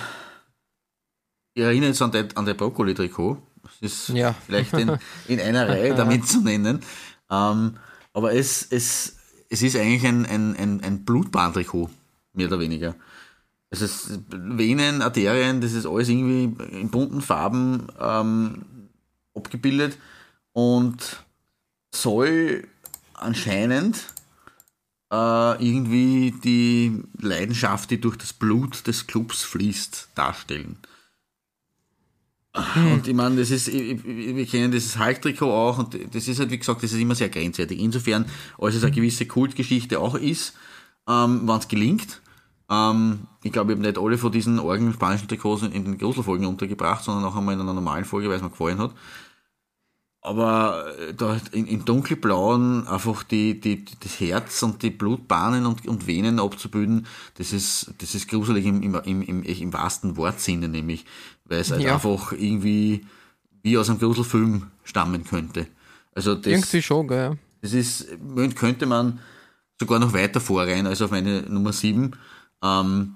[1.56, 3.38] ich erinnere jetzt an das an der Brokkoli-Trikot.
[3.80, 4.34] Das ist Ja.
[4.46, 4.96] vielleicht in,
[5.28, 6.80] in einer Reihe damit zu nennen.
[7.30, 7.76] Ähm,
[8.12, 9.16] aber es, es,
[9.48, 11.90] es ist eigentlich ein, ein, ein, ein Blutbahntrikot,
[12.32, 12.94] mehr oder weniger.
[13.70, 16.44] Es ist Venen, Arterien, das ist alles irgendwie
[16.78, 18.64] in bunten Farben ähm,
[19.34, 19.98] abgebildet
[20.52, 21.24] und
[21.92, 22.68] soll
[23.14, 23.96] anscheinend
[25.12, 25.16] äh,
[25.66, 30.76] irgendwie die Leidenschaft, die durch das Blut des Clubs fließt, darstellen.
[32.76, 36.58] Und ich meine, das ist, wir kennen dieses Hulk-Trikot auch und das ist halt, wie
[36.58, 37.80] gesagt, das ist immer sehr grenzwertig.
[37.80, 38.26] Insofern,
[38.58, 40.54] als es eine gewisse Kultgeschichte auch ist,
[41.08, 42.20] ähm, wenn es gelingt.
[42.70, 45.98] Ähm, ich glaube, ich habe nicht alle von diesen Orgen spanischen Trikots in, in den
[45.98, 48.94] Gruselfolgen untergebracht, sondern auch einmal in einer normalen Folge, weil es mir gefallen hat.
[50.24, 55.66] Aber äh, da in, in dunkelblauen einfach die, die, die, das Herz und die Blutbahnen
[55.66, 57.06] und, und Venen abzubilden,
[57.36, 61.04] das ist, das ist gruselig im, im, im, im, wahrsten Wortsinne, nämlich,
[61.44, 61.92] weil es halt Ja.
[61.92, 63.04] einfach irgendwie
[63.62, 65.66] wie aus einem Gruselfilm stammen könnte.
[66.14, 67.36] Also das, Irgendwie schon, gell?
[67.60, 68.08] das ist,
[68.56, 69.20] könnte man
[69.78, 72.12] sogar noch weiter vorreihen als auf meine Nummer 7.
[72.62, 73.14] Ähm,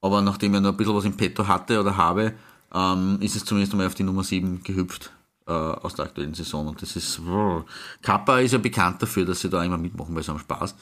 [0.00, 2.32] aber nachdem ich noch ein bisschen was im Petto hatte oder habe,
[2.72, 5.12] ähm, ist es zumindest einmal auf die Nummer 7 gehüpft
[5.46, 6.68] äh, aus der aktuellen Saison.
[6.68, 7.24] Und das ist.
[7.24, 7.64] brr.
[8.02, 10.74] Kappa ist ja bekannt dafür, dass sie da immer mitmachen bei so einem Spaß.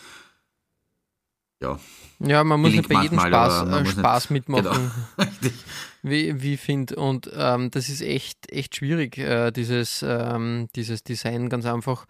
[1.61, 1.79] Ja.
[2.21, 4.65] Ja, man muss Gelingt nicht bei jedem Spaß, äh, muss nicht- Spaß mitmachen.
[5.17, 5.29] Genau.
[5.31, 5.53] Richtig.
[6.03, 6.97] wie, wie ich finde.
[6.97, 12.07] Und ähm, das ist echt, echt schwierig, äh, dieses, ähm, dieses Design ganz einfach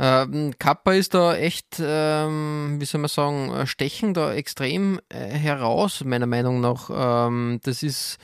[0.00, 5.16] Ähm, Kappa ist da echt, ähm, wie soll man sagen, äh, stechen da extrem äh,
[5.30, 6.88] heraus, meiner Meinung nach.
[7.26, 8.18] Ähm, das ist,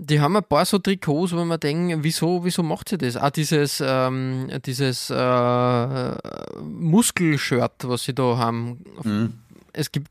[0.00, 3.16] die haben ein paar so Trikots, wo man denkt, wieso, wieso macht sie das?
[3.16, 6.14] Auch dieses, ähm, dieses äh,
[6.62, 8.84] Muskelshirt, was sie da haben.
[9.02, 9.34] Mhm.
[9.72, 10.08] Es gibt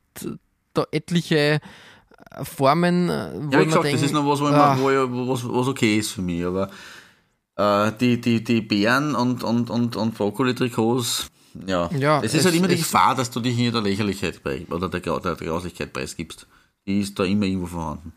[0.74, 1.60] da etliche
[2.42, 5.48] Formen, äh, wo ja, wie gesagt, denkt, das ist noch was, wo, ah, wo, was,
[5.48, 6.70] was okay ist für mich, aber
[7.56, 11.30] äh, die, die, die Bären und, und, und, und Brokkoli-Trikots,
[11.66, 11.90] ja.
[11.96, 12.18] ja.
[12.22, 14.90] Es ist es, halt immer die Gefahr, dass du dich hier der Lächerlichkeit bei, oder
[14.90, 16.46] der, der, der Grauslichkeit preisgibst.
[16.86, 18.12] Die ist da immer irgendwo vorhanden.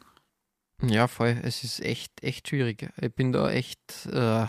[0.88, 1.38] Ja, voll.
[1.44, 2.90] Es ist echt, echt schwierig.
[3.00, 3.80] Ich bin da echt.
[4.12, 4.46] Äh,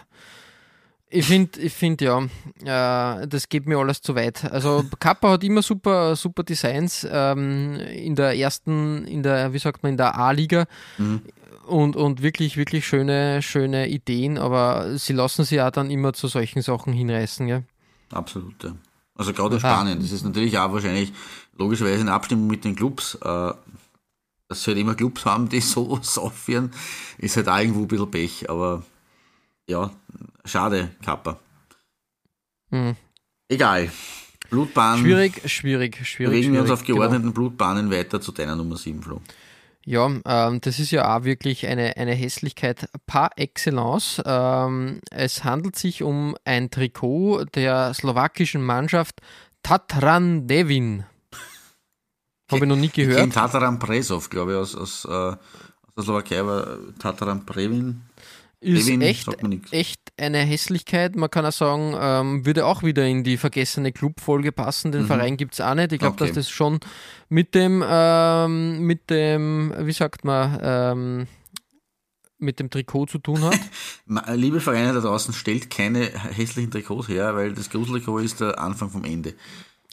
[1.15, 2.23] ich finde, ich find, ja,
[2.65, 4.51] äh, das geht mir alles zu weit.
[4.51, 9.83] Also Kappa hat immer super, super Designs ähm, in der ersten, in der, wie sagt
[9.83, 10.65] man, in der A-Liga.
[10.97, 11.21] Mhm
[11.67, 16.29] und, und wirklich, wirklich schöne, schöne Ideen, aber sie lassen sich ja dann immer zu
[16.29, 17.63] solchen Sachen hinreißen, ja.
[18.11, 18.75] Absolut, ja.
[19.15, 21.13] Also gerade in Spanien, das ist natürlich auch wahrscheinlich
[21.57, 23.53] logischerweise in Abstimmung mit den Clubs, äh,
[24.53, 26.71] dass sie halt immer Clubs haben, die so aufführen,
[27.19, 28.83] ist halt auch irgendwo ein bisschen Pech, aber
[29.67, 29.91] ja,
[30.45, 31.39] schade, Kappa.
[32.71, 32.97] Mhm.
[33.49, 33.91] Egal.
[34.51, 34.99] Blutbahn.
[34.99, 36.35] Schwierig, schwierig, schwierig.
[36.35, 37.35] Bewegen wir uns auf geordneten genau.
[37.35, 39.21] Blutbahnen weiter zu deiner Nummer 7, Flo.
[39.85, 44.23] Ja, ähm, das ist ja auch wirklich eine, eine Hässlichkeit par excellence.
[44.25, 49.21] Ähm, es handelt sich um ein Trikot der slowakischen Mannschaft
[49.63, 51.05] Tatran Devin.
[52.53, 53.27] Habe ich noch nie gehört.
[53.27, 55.37] Ich Tataran Presov, glaube ich, aus, aus, äh, aus
[55.97, 58.03] der Slowakei, aber Tataran Previn
[58.63, 59.29] ist echt,
[59.73, 61.17] echt eine Hässlichkeit.
[61.17, 64.93] Man kann auch sagen, ähm, würde auch wieder in die vergessene Clubfolge passen.
[64.93, 65.07] Den mhm.
[65.07, 65.93] Verein gibt es auch nicht.
[65.93, 66.27] Ich glaube, okay.
[66.27, 66.79] dass das schon
[67.29, 71.27] mit dem, ähm, mit dem, wie sagt man, ähm,
[72.39, 73.59] mit dem Trikot zu tun hat.
[74.37, 78.91] Liebe Vereine da draußen, stellt keine hässlichen Trikots her, weil das Gruseltrikot ist der Anfang
[78.91, 79.35] vom Ende.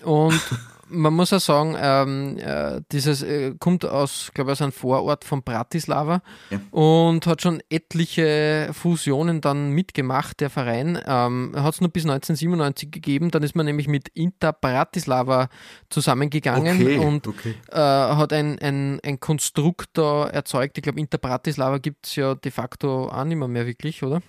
[0.03, 0.39] Und
[0.89, 5.23] man muss auch sagen, ähm, äh, dieses äh, kommt aus, glaube ich, aus einem Vorort
[5.23, 6.59] von Bratislava ja.
[6.71, 10.99] und hat schon etliche Fusionen dann mitgemacht, der Verein.
[11.05, 15.49] Ähm, hat es nur bis 1997 gegeben, dann ist man nämlich mit Inter Bratislava
[15.89, 17.55] zusammengegangen okay, und okay.
[17.71, 20.77] Äh, hat ein, ein, ein Konstrukt da erzeugt.
[20.77, 24.21] Ich glaube, Inter Bratislava gibt es ja de facto auch nicht mehr, mehr wirklich, oder?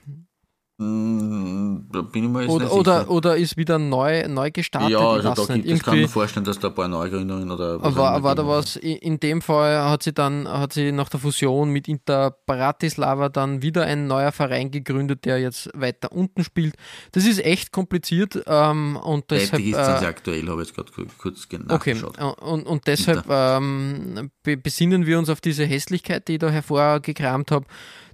[0.81, 4.93] Hm, da bin ich mir jetzt oder, nicht oder, oder ist wieder neu, neu gestartet?
[4.93, 7.95] Ja, also da gibt es, kann man vorstellen, dass da ein paar Neugründungen oder was
[7.97, 11.69] war, war da was, in dem Fall hat sie dann, hat sie nach der Fusion
[11.69, 16.77] mit Inter Bratislava dann wieder ein neuer Verein gegründet, der jetzt weiter unten spielt.
[17.13, 19.63] Das ist echt kompliziert ähm, und deshalb...
[19.63, 22.19] ist äh, aktuell, habe ich jetzt gerade kurz nachgeschaut.
[22.19, 27.51] Okay, und, und deshalb ähm, besinnen wir uns auf diese Hässlichkeit, die ich da hervorgekramt
[27.51, 27.67] habe.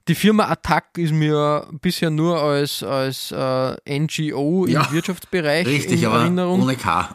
[0.09, 6.03] Die Firma Attac ist mir bisher nur als, als äh, NGO im ja, Wirtschaftsbereich richtig,
[6.03, 6.63] in Erinnerung.
[6.63, 7.09] ohne K.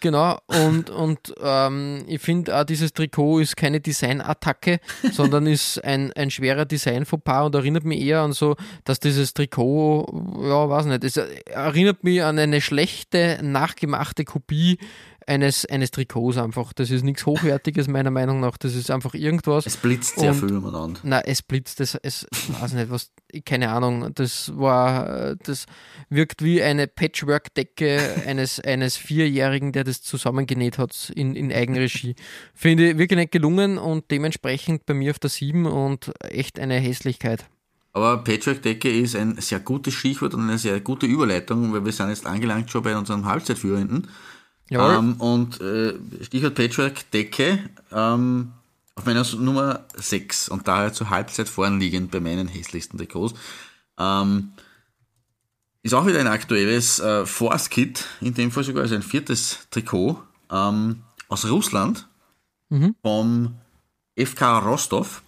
[0.00, 4.80] Genau, und, und ähm, ich finde auch dieses Trikot ist keine Designattacke,
[5.12, 9.32] sondern ist ein, ein schwerer design Designfauxpas und erinnert mich eher an so, dass dieses
[9.32, 10.06] Trikot,
[10.42, 14.78] ja, weiß nicht, es erinnert mich an eine schlechte, nachgemachte Kopie
[15.28, 16.72] eines, eines Trikots einfach.
[16.72, 18.56] Das ist nichts Hochwertiges, meiner Meinung nach.
[18.56, 19.66] Das ist einfach irgendwas.
[19.66, 21.00] Es blitzt sehr viel miteinander.
[21.02, 22.26] Nein, es blitzt, es, es
[22.60, 23.10] weiß nicht, was,
[23.44, 24.10] keine Ahnung.
[24.14, 25.66] Das war, das
[26.08, 32.16] wirkt wie eine Patchwork-Decke eines, eines Vierjährigen, der das zusammengenäht hat in, in Eigenregie.
[32.54, 36.76] Finde ich wirklich nicht gelungen und dementsprechend bei mir auf der 7 und echt eine
[36.76, 37.46] Hässlichkeit.
[37.92, 42.10] Aber Patchwork-Decke ist ein sehr gutes Stichwort und eine sehr gute Überleitung, weil wir sind
[42.10, 44.06] jetzt angelangt schon bei unserem Halbzeitführenden.
[44.70, 47.58] Ähm, und äh, Stichwort Patchwork Decke
[47.92, 48.52] ähm,
[48.94, 53.34] auf meiner Nummer 6 und daher zur Halbzeit vorn liegend bei meinen hässlichsten Trikots.
[53.98, 54.52] Ähm,
[55.82, 60.20] ist auch wieder ein aktuelles äh, Force-Kit, in dem Fall sogar also ein viertes Trikot
[60.50, 62.08] ähm, aus Russland
[62.68, 62.94] mhm.
[63.02, 63.54] vom
[64.18, 65.22] FK Rostov.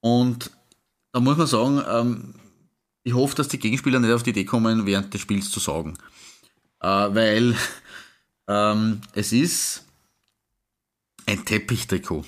[0.00, 0.50] Und
[1.12, 2.34] da muss man sagen, ähm,
[3.02, 5.96] ich hoffe, dass die Gegenspieler nicht auf die Idee kommen, während des Spiels zu saugen.
[6.80, 7.56] Äh, weil
[8.48, 9.84] ähm, es ist
[11.26, 12.24] ein Teppichtrikot.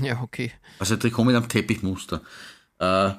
[0.00, 0.52] Ja, okay.
[0.78, 2.22] Also ein Trikot mit einem Teppichmuster.
[2.78, 3.12] Äh,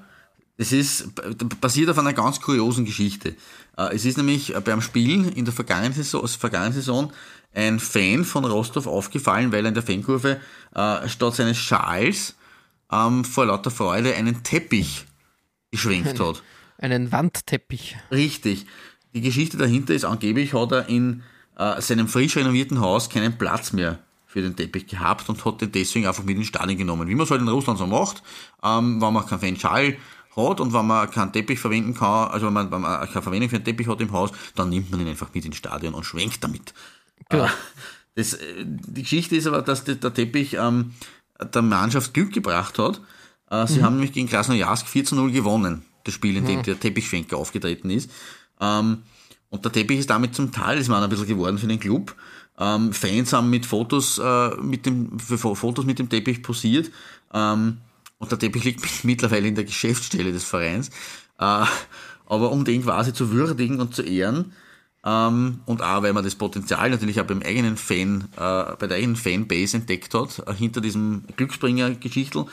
[0.58, 1.14] es ist
[1.62, 3.36] basiert auf einer ganz kuriosen Geschichte.
[3.78, 7.14] Äh, es ist nämlich beim Spielen in der vergangenen Saison, vergangenen Saison
[7.54, 10.42] ein Fan von Rostov aufgefallen, weil er in der Fankurve
[10.74, 12.36] äh, statt seines Schals
[12.92, 15.06] ähm, vor lauter Freude einen Teppich
[15.72, 16.44] geschwenkt hat.
[16.80, 17.98] Einen Wandteppich.
[18.12, 18.66] Richtig.
[19.14, 21.24] Die Geschichte dahinter ist, angeblich hat er in
[21.58, 25.72] äh, seinem frisch renovierten Haus keinen Platz mehr für den Teppich gehabt und hat den
[25.72, 27.08] deswegen einfach mit ins Stadion genommen.
[27.08, 28.24] Wie man es halt in Russland so macht,
[28.64, 29.98] ähm, wenn man keinen Fanschal
[30.36, 33.50] hat und wenn man keinen Teppich verwenden kann, also wenn man, wenn man keine Verwendung
[33.50, 36.06] für einen Teppich hat im Haus, dann nimmt man ihn einfach mit ins Stadion und
[36.06, 36.74] schwenkt damit.
[37.30, 37.46] Genau.
[37.46, 37.50] Äh,
[38.16, 40.94] Das, äh, die Geschichte ist aber, dass der, der Teppich ähm,
[41.40, 43.00] der Mannschaft Glück gebracht hat.
[43.52, 46.80] Äh, sie haben nämlich gegen Krasnojarsk 4 zu 0 gewonnen, das Spiel, in dem der
[46.80, 48.10] Teppichschwenker aufgetreten ist.
[48.60, 49.04] Ähm,
[49.50, 52.16] und der Teppich ist damit zum Talisman ein bisschen geworden für den Club.
[52.60, 56.92] Ähm, Fans haben mit Fotos, äh, mit dem, für Fo- Fotos mit dem Teppich posiert.
[57.34, 57.78] Ähm,
[58.18, 60.90] und der Teppich liegt mittlerweile in der Geschäftsstelle des Vereins.
[61.40, 61.66] Äh,
[62.26, 64.54] aber um den quasi zu würdigen und zu ehren,
[65.06, 68.98] ähm, und auch, weil man das Potenzial natürlich auch beim eigenen Fan, äh, bei der
[68.98, 72.46] eigenen Fanbase entdeckt hat, äh, hinter diesem Glücksbringer-Geschichtel,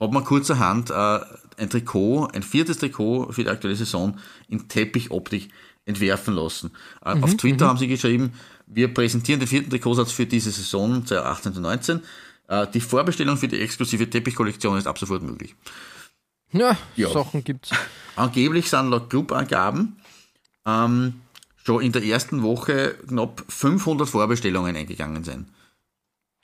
[0.00, 1.18] hat man kurzerhand äh,
[1.58, 4.16] ein Trikot, ein viertes Trikot für die aktuelle Saison
[4.48, 5.50] in Teppichoptik
[5.88, 6.70] entwerfen lassen.
[7.04, 8.32] Äh, auf Twitter haben sie geschrieben,
[8.66, 12.00] wir präsentieren den vierten Trikotsatz für diese Saison 2018-19.
[12.48, 15.54] Äh, die Vorbestellung für die exklusive Teppichkollektion ist ab sofort möglich.
[16.52, 17.10] Ja, Ja.
[17.10, 17.70] Sachen gibt's.
[18.16, 19.96] Angeblich sind laut Clubangaben
[20.66, 21.20] ähm,
[21.64, 25.46] schon in der ersten Woche knapp 500 Vorbestellungen eingegangen sein.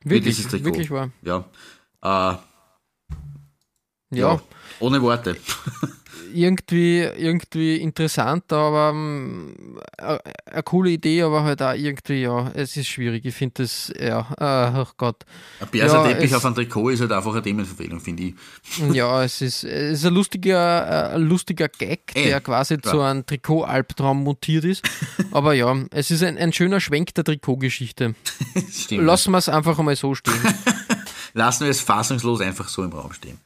[0.05, 0.67] Wirklich, dieses Trikot.
[0.67, 1.11] wirklich wahr.
[1.23, 1.45] Ja.
[2.03, 2.37] Äh,
[4.11, 4.41] Ja,
[4.81, 5.37] Ohne Worte.
[6.33, 9.55] irgendwie, irgendwie interessant, aber ähm,
[9.99, 10.19] äh,
[10.51, 13.25] eine coole Idee, aber halt auch irgendwie, ja, es ist schwierig.
[13.25, 14.45] Ich finde das, ja, äh,
[14.79, 15.25] ach Gott.
[15.61, 18.35] Ein Perserteppich es- auf einem Trikot ist halt einfach eine Themenverfehlung, finde ich.
[18.93, 22.95] Ja, es ist, es ist ein lustiger, äh, ein lustiger Gag, Eh, der quasi klar.
[22.95, 24.83] zu einem Trikot-Albtraum mutiert ist.
[25.33, 28.15] Aber ja, es ist ein, ein schöner Schwenk der Trikotgeschichte.
[28.91, 30.35] Lassen wir es einfach einmal so stehen.
[31.35, 33.39] Lassen wir es fassungslos einfach so im Raum stehen.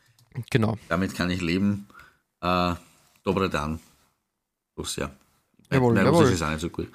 [0.51, 0.77] Genau.
[0.89, 1.87] Damit kann ich leben.
[2.41, 2.75] Äh,
[3.25, 3.79] Dobre Dan.
[4.75, 5.11] Plus, ja.
[5.71, 6.25] Jawohl, mein jawohl.
[6.27, 6.89] Ist auch nicht so gut.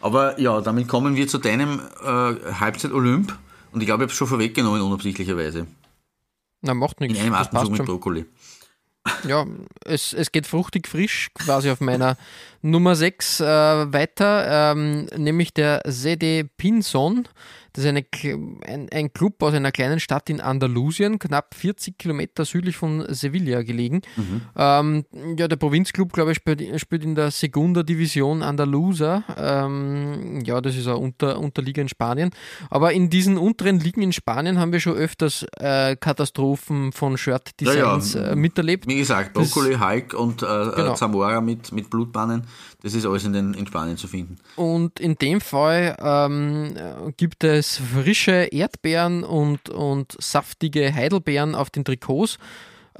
[0.00, 3.36] Aber ja, damit kommen wir zu deinem äh, Halbzeit-Olymp.
[3.72, 5.66] Und ich glaube, ich habe es schon vorweggenommen, unabsichtlicherweise.
[6.62, 7.18] Na, macht nichts.
[7.18, 7.84] In einem Atemzug mit.
[7.84, 8.24] Brokkoli.
[9.24, 9.46] Ja,
[9.84, 12.16] es, es geht fruchtig frisch quasi auf meiner
[12.62, 13.44] Nummer 6 äh,
[13.92, 17.26] weiter, ähm, nämlich der Sede Pinson.
[17.78, 18.04] Das ist eine,
[18.66, 23.62] ein, ein Club aus einer kleinen Stadt in Andalusien, knapp 40 Kilometer südlich von Sevilla
[23.62, 24.00] gelegen.
[24.56, 25.04] Ähm,
[25.36, 29.22] ja, der Provinzclub, glaube ich, spielt, spielt in der Segunda Division Andalusa.
[29.38, 32.30] Ähm, ja, das ist eine Unter, Unterliga in Spanien.
[32.68, 38.14] Aber in diesen unteren Ligen in Spanien haben wir schon öfters äh, Katastrophen von Shirt-Designs
[38.14, 38.26] Ja, ja.
[38.32, 38.88] äh, miterlebt.
[38.88, 40.92] Wie gesagt, Brokkoli, Hulk und äh, Genau.
[40.92, 42.42] äh, Zamora mit, mit Blutbannen,
[42.82, 44.38] das ist alles in, den, in Spanien zu finden.
[44.56, 51.70] Und in dem Fall ähm, äh, gibt es frische Erdbeeren und, und saftige Heidelbeeren auf
[51.70, 52.38] den Trikots.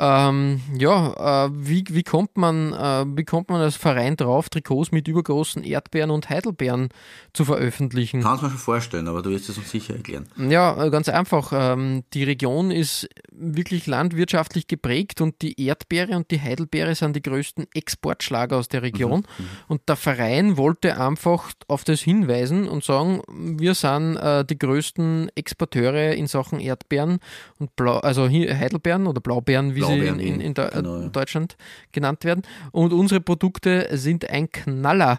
[0.01, 4.93] Ähm, ja, äh, wie, wie, kommt man, äh, wie kommt man als Verein drauf, Trikots
[4.93, 6.91] mit übergroßen Erdbeeren und Heidelbeeren
[7.33, 8.23] zu veröffentlichen?
[8.23, 10.29] Kannst mir schon vorstellen, aber du wirst es uns sicher erklären.
[10.37, 11.53] Ja, äh, ganz einfach.
[11.53, 17.23] Ähm, die Region ist wirklich landwirtschaftlich geprägt und die Erdbeere und die Heidelbeere sind die
[17.23, 19.25] größten Exportschlager aus der Region.
[19.67, 25.31] Und der Verein wollte einfach auf das hinweisen und sagen, wir sind äh, die größten
[25.35, 27.19] Exporteure in Sachen Erdbeeren
[27.59, 31.09] und Blau, also Heidelbeeren oder Blaubeeren, wie Blaubeeren, in, in, in Deu- genau, ja.
[31.09, 31.57] Deutschland
[31.93, 32.43] genannt werden.
[32.73, 35.19] Und unsere Produkte sind ein Knaller.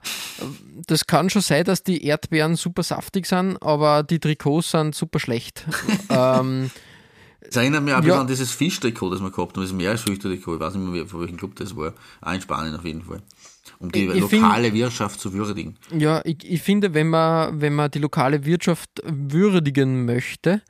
[0.87, 5.19] Das kann schon sein, dass die Erdbeeren super saftig sind, aber die Trikots sind super
[5.19, 5.65] schlecht.
[6.09, 6.69] ähm,
[7.41, 8.19] Es erinnert mich auch Ja.
[8.21, 11.37] an dieses Fischtrikot, das wir gehabt haben, das Meeresfrüchte-Trikot, ich weiß nicht mehr, von welchem
[11.37, 11.93] Club das war.
[12.21, 13.21] Auch in Spanien auf jeden Fall.
[13.79, 15.77] Um die Ich- lokale Wirtschaft zu würdigen.
[15.97, 20.61] ja, ich, ich finde, wenn man, wenn man die lokale Wirtschaft würdigen möchte,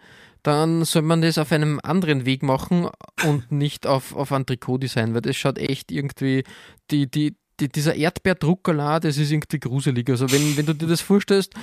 [0.43, 2.88] dann soll man das auf einem anderen Weg machen
[3.25, 6.43] und nicht auf, auf ein Trikotdesign, weil das schaut echt irgendwie,
[6.91, 10.10] die, die, die, dieser Erdbeerdruck allein, das ist irgendwie gruselig.
[10.10, 11.54] Also wenn, wenn du dir das vorstellst,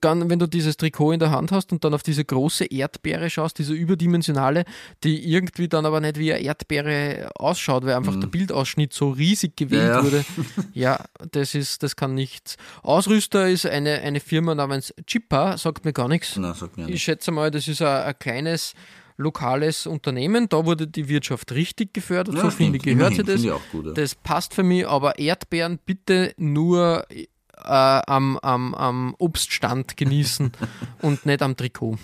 [0.00, 3.30] kann, wenn du dieses Trikot in der Hand hast und dann auf diese große Erdbeere
[3.30, 4.64] schaust, diese überdimensionale,
[5.04, 9.56] die irgendwie dann aber nicht wie eine Erdbeere ausschaut, weil einfach der Bildausschnitt so riesig
[9.56, 10.04] gewählt Ja, ja.
[10.04, 10.24] wurde.
[10.72, 12.56] Ja, das ist, das kann nichts.
[12.82, 16.36] Ausrüster ist eine, eine Firma namens Chippa, sagt mir gar nichts.
[16.36, 17.02] Na, sagt mir Ich nicht.
[17.02, 18.74] schätze mal, das ist ein, ein kleines
[19.16, 20.48] lokales Unternehmen.
[20.48, 22.34] Da wurde die Wirtschaft richtig gefördert.
[22.34, 23.60] Ja, so finde ich, gehört Immerhin, sie das.
[23.70, 23.92] gut, ja.
[23.92, 27.26] Das passt für mich, aber Erdbeeren bitte nur äh,
[27.64, 30.52] am, am, am Obststand genießen
[31.02, 31.98] und nicht am Trikot.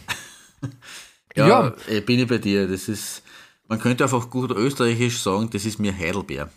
[1.36, 1.74] Ja, Ja.
[1.88, 2.66] eh, bin ich bei dir.
[2.68, 3.22] Das ist,
[3.68, 6.50] man könnte einfach gut österreichisch sagen, das ist mir Heidelbeer.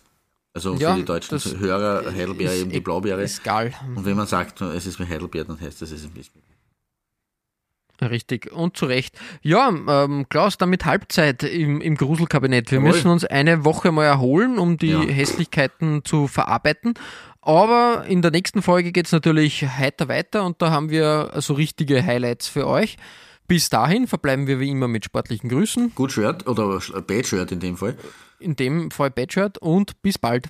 [0.55, 3.23] Also Ja, für die deutschen Hörer, Heidelbeer eben die e- Blaubeere.
[3.23, 3.73] Ist geil.
[3.95, 6.21] Und wenn man sagt, es ist mir Heidelbeer, dann heißt das, es ist mir
[8.01, 9.17] Richtig, und zu Recht.
[9.41, 12.71] Ja, ähm, Klaus, damit Halbzeit im, im Gruselkabinett.
[12.71, 12.91] Wir Jawohl.
[12.91, 15.01] müssen uns eine Woche mal erholen, um die Ja.
[15.01, 16.95] Hässlichkeiten zu verarbeiten.
[17.41, 21.53] Aber in der nächsten Folge geht es natürlich heiter weiter und da haben wir so
[21.53, 22.97] richtige Highlights für euch.
[23.47, 25.93] Bis dahin verbleiben wir wie immer mit sportlichen Grüßen.
[25.95, 27.97] Gut Shirt oder Bad Shirt in dem Fall.
[28.39, 30.47] In dem Fall Bad Shirt und bis bald.